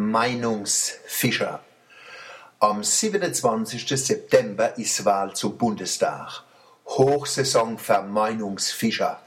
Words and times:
Meinungsfischer. 0.00 1.60
Am 2.58 2.82
27. 2.82 3.86
September 3.86 4.78
ist 4.78 5.04
Wahl 5.04 5.34
zum 5.34 5.58
Bundestag. 5.58 6.42
Hochsaison 6.86 7.76
für 7.76 8.00
Meinungsfischer. 8.00 9.20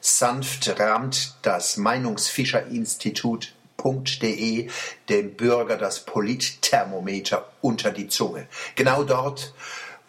Sanft 0.00 0.80
rammt 0.80 1.34
das 1.42 1.76
Meinungsfischerinstitut.de 1.76 4.70
dem 5.10 5.34
Bürger 5.34 5.76
das 5.76 6.00
Politthermometer 6.00 7.52
unter 7.60 7.90
die 7.90 8.08
Zunge. 8.08 8.48
Genau 8.74 9.04
dort, 9.04 9.52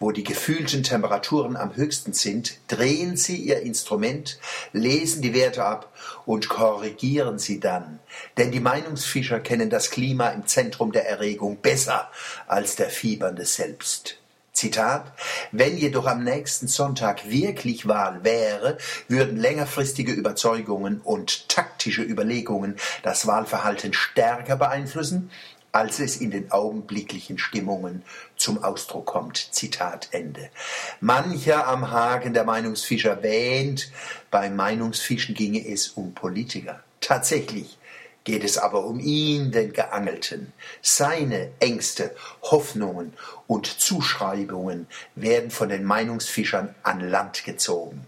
wo 0.00 0.12
die 0.12 0.24
gefühlten 0.24 0.82
Temperaturen 0.82 1.56
am 1.56 1.74
höchsten 1.74 2.12
sind, 2.12 2.58
drehen 2.68 3.16
Sie 3.16 3.36
Ihr 3.36 3.60
Instrument, 3.62 4.38
lesen 4.72 5.22
die 5.22 5.34
Werte 5.34 5.64
ab 5.64 5.92
und 6.26 6.48
korrigieren 6.48 7.38
sie 7.38 7.60
dann. 7.60 7.98
Denn 8.36 8.50
die 8.50 8.60
Meinungsfischer 8.60 9.40
kennen 9.40 9.70
das 9.70 9.90
Klima 9.90 10.28
im 10.28 10.46
Zentrum 10.46 10.92
der 10.92 11.08
Erregung 11.08 11.56
besser 11.56 12.10
als 12.46 12.76
der 12.76 12.90
Fiebernde 12.90 13.44
selbst. 13.44 14.18
Zitat, 14.52 15.12
wenn 15.52 15.76
jedoch 15.76 16.06
am 16.06 16.24
nächsten 16.24 16.66
Sonntag 16.66 17.30
wirklich 17.30 17.86
Wahl 17.86 18.24
wäre, 18.24 18.76
würden 19.06 19.36
längerfristige 19.36 20.10
Überzeugungen 20.10 21.00
und 21.00 21.48
taktische 21.48 22.02
Überlegungen 22.02 22.74
das 23.04 23.28
Wahlverhalten 23.28 23.92
stärker 23.92 24.56
beeinflussen, 24.56 25.30
als 25.78 26.00
es 26.00 26.16
in 26.16 26.32
den 26.32 26.50
augenblicklichen 26.50 27.38
Stimmungen 27.38 28.02
zum 28.36 28.64
Ausdruck 28.64 29.06
kommt. 29.06 29.36
Zitat 29.36 30.08
Ende. 30.10 30.50
Mancher 31.00 31.68
am 31.68 31.92
Haken 31.92 32.34
der 32.34 32.42
Meinungsfischer 32.42 33.22
wähnt, 33.22 33.92
beim 34.32 34.56
Meinungsfischen 34.56 35.36
ginge 35.36 35.64
es 35.64 35.90
um 35.90 36.14
Politiker. 36.14 36.82
Tatsächlich 37.00 37.78
geht 38.24 38.42
es 38.42 38.58
aber 38.58 38.86
um 38.86 38.98
ihn, 38.98 39.52
den 39.52 39.72
Geangelten. 39.72 40.52
Seine 40.82 41.52
Ängste, 41.60 42.12
Hoffnungen 42.42 43.12
und 43.46 43.66
Zuschreibungen 43.66 44.88
werden 45.14 45.52
von 45.52 45.68
den 45.68 45.84
Meinungsfischern 45.84 46.74
an 46.82 47.08
Land 47.08 47.44
gezogen. 47.44 48.04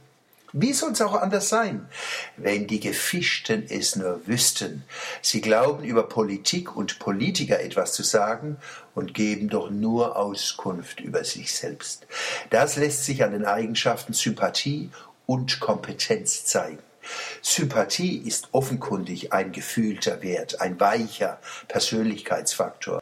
Wie 0.53 0.73
soll 0.73 0.93
es 0.93 1.01
auch 1.01 1.15
anders 1.15 1.49
sein, 1.49 1.89
wenn 2.37 2.67
die 2.67 2.81
Gefischten 2.81 3.67
es 3.69 3.95
nur 3.95 4.27
wüssten? 4.27 4.85
Sie 5.23 5.41
glauben 5.41 5.85
über 5.85 6.09
Politik 6.09 6.75
und 6.75 6.99
Politiker 6.99 7.61
etwas 7.61 7.93
zu 7.93 8.03
sagen 8.03 8.57
und 8.95 9.15
geben 9.15 9.49
doch 9.49 9.71
nur 9.71 10.17
Auskunft 10.17 11.01
über 11.01 11.23
sich 11.23 11.55
selbst. 11.55 12.07
Das 12.51 12.77
lässt 12.77 13.05
sich 13.05 13.23
an 13.23 13.33
den 13.33 13.45
Eigenschaften 13.45 14.13
Sympathie 14.13 14.91
und 15.27 15.61
Kompetenz 15.61 16.45
zeigen. 16.45 16.79
Sympathie 17.43 18.19
ist 18.19 18.49
offenkundig 18.53 19.33
ein 19.33 19.53
gefühlter 19.53 20.23
Wert, 20.23 20.61
ein 20.61 20.81
weicher 20.81 21.39
Persönlichkeitsfaktor. 21.69 23.01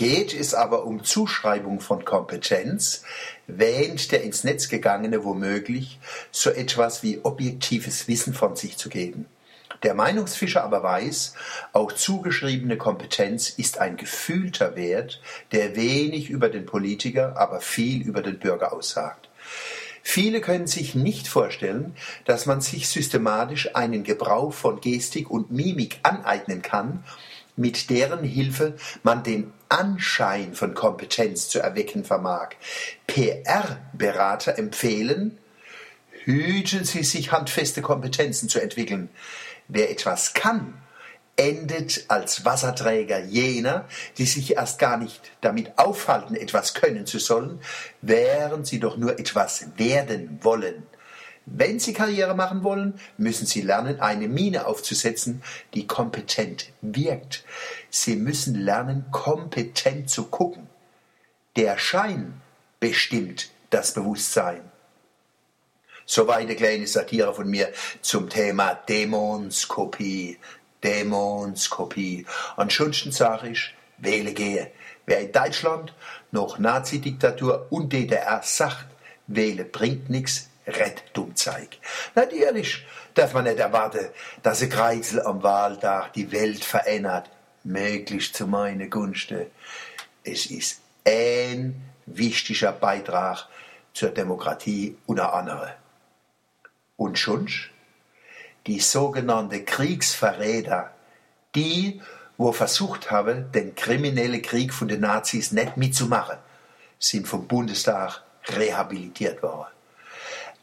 Geht 0.00 0.32
es 0.32 0.54
aber 0.54 0.86
um 0.86 1.04
Zuschreibung 1.04 1.78
von 1.78 2.06
Kompetenz, 2.06 3.02
wähnt 3.46 4.12
der 4.12 4.22
ins 4.22 4.44
Netz 4.44 4.70
gegangene 4.70 5.24
womöglich 5.24 5.98
so 6.30 6.48
etwas 6.48 7.02
wie 7.02 7.20
objektives 7.22 8.08
Wissen 8.08 8.32
von 8.32 8.56
sich 8.56 8.78
zu 8.78 8.88
geben. 8.88 9.26
Der 9.82 9.92
Meinungsfischer 9.92 10.64
aber 10.64 10.82
weiß, 10.82 11.34
auch 11.74 11.92
zugeschriebene 11.92 12.78
Kompetenz 12.78 13.50
ist 13.50 13.76
ein 13.76 13.98
gefühlter 13.98 14.74
Wert, 14.74 15.20
der 15.52 15.76
wenig 15.76 16.30
über 16.30 16.48
den 16.48 16.64
Politiker, 16.64 17.36
aber 17.36 17.60
viel 17.60 18.00
über 18.00 18.22
den 18.22 18.38
Bürger 18.38 18.72
aussagt. 18.72 19.28
Viele 20.02 20.40
können 20.40 20.66
sich 20.66 20.94
nicht 20.94 21.28
vorstellen, 21.28 21.94
dass 22.24 22.46
man 22.46 22.62
sich 22.62 22.88
systematisch 22.88 23.76
einen 23.76 24.02
Gebrauch 24.02 24.54
von 24.54 24.80
Gestik 24.80 25.30
und 25.30 25.50
Mimik 25.50 26.00
aneignen 26.04 26.62
kann, 26.62 27.04
mit 27.56 27.90
deren 27.90 28.24
Hilfe 28.24 28.76
man 29.02 29.22
den 29.22 29.52
Anschein 29.68 30.54
von 30.54 30.74
Kompetenz 30.74 31.48
zu 31.48 31.60
erwecken 31.60 32.04
vermag. 32.04 32.50
PR-Berater 33.06 34.58
empfehlen, 34.58 35.38
hüten 36.24 36.84
Sie 36.84 37.02
sich, 37.02 37.32
handfeste 37.32 37.82
Kompetenzen 37.82 38.48
zu 38.48 38.60
entwickeln. 38.60 39.10
Wer 39.68 39.90
etwas 39.90 40.34
kann, 40.34 40.74
endet 41.36 42.04
als 42.08 42.44
Wasserträger 42.44 43.18
jener, 43.20 43.86
die 44.18 44.26
sich 44.26 44.56
erst 44.56 44.78
gar 44.78 44.98
nicht 44.98 45.32
damit 45.40 45.78
aufhalten, 45.78 46.34
etwas 46.34 46.74
können 46.74 47.06
zu 47.06 47.18
sollen, 47.18 47.60
während 48.02 48.66
sie 48.66 48.78
doch 48.78 48.96
nur 48.96 49.18
etwas 49.18 49.64
werden 49.76 50.38
wollen. 50.42 50.82
Wenn 51.46 51.80
Sie 51.80 51.92
Karriere 51.92 52.34
machen 52.34 52.62
wollen, 52.62 53.00
müssen 53.16 53.46
Sie 53.46 53.62
lernen, 53.62 54.00
eine 54.00 54.28
Mine 54.28 54.66
aufzusetzen, 54.66 55.42
die 55.74 55.86
kompetent 55.86 56.72
wirkt. 56.80 57.44
Sie 57.90 58.16
müssen 58.16 58.54
lernen, 58.54 59.06
kompetent 59.10 60.10
zu 60.10 60.24
gucken. 60.26 60.68
Der 61.56 61.78
Schein 61.78 62.40
bestimmt 62.78 63.50
das 63.70 63.94
Bewusstsein. 63.94 64.62
Soweit 66.06 66.42
eine 66.42 66.56
kleine 66.56 66.86
Satire 66.86 67.34
von 67.34 67.48
mir 67.48 67.72
zum 68.02 68.28
Thema 68.28 68.74
Dämonskopie. 68.74 70.38
Dämonskopie. 70.82 72.26
Ansonsten 72.56 73.12
sage 73.12 73.50
ich, 73.50 73.74
wähle 73.98 74.32
gehe. 74.32 74.70
Wer 75.06 75.20
in 75.20 75.32
Deutschland 75.32 75.94
noch 76.30 76.58
Nazi-Diktatur 76.58 77.66
und 77.70 77.92
DDR 77.92 78.40
sagt, 78.42 78.86
wähle 79.26 79.64
bringt 79.64 80.10
nichts, 80.10 80.48
Red 80.66 80.99
Dummzeig. 81.40 81.78
Natürlich 82.14 82.84
darf 83.14 83.34
man 83.34 83.44
nicht 83.44 83.58
erwarten, 83.58 84.08
dass 84.42 84.62
ein 84.62 84.70
Kreizel 84.70 85.22
am 85.22 85.42
Wahltag 85.42 86.12
die 86.12 86.30
Welt 86.32 86.64
verändert, 86.64 87.30
möglichst 87.64 88.36
zu 88.36 88.46
meiner 88.46 88.86
Gunsten. 88.86 89.46
Es 90.24 90.46
ist 90.46 90.80
ein 91.06 91.80
wichtiger 92.06 92.72
Beitrag 92.72 93.48
zur 93.94 94.10
Demokratie 94.10 94.96
unter 95.06 95.34
anderem. 95.34 95.70
Und 96.96 97.18
schon 97.18 97.48
die 98.66 98.80
sogenannte 98.80 99.64
Kriegsverräter, 99.64 100.90
die, 101.54 102.00
wo 102.36 102.52
versucht 102.52 103.10
haben, 103.10 103.50
den 103.52 103.74
kriminellen 103.74 104.42
Krieg 104.42 104.72
von 104.74 104.88
den 104.88 105.00
Nazis 105.00 105.52
nicht 105.52 105.76
mitzumachen, 105.76 106.36
sind 106.98 107.26
vom 107.26 107.48
Bundestag 107.48 108.22
rehabilitiert 108.46 109.42
worden. 109.42 109.79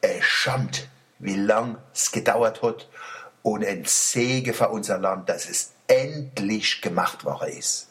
Es 0.01 0.23
schamt, 0.23 0.87
wie 1.19 1.35
lang 1.35 1.77
es 1.93 2.11
gedauert 2.11 2.61
hat 2.61 2.87
und 3.41 3.65
ein 3.65 3.83
Segen 3.85 4.53
für 4.53 4.69
unser 4.69 4.97
Land, 4.97 5.29
dass 5.29 5.49
es 5.49 5.71
endlich 5.87 6.81
gemacht 6.81 7.23
worden 7.25 7.49
ist. 7.49 7.87